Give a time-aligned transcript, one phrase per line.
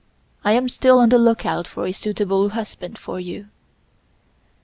[0.43, 3.49] I am still on the lookout for a suitable husband for you."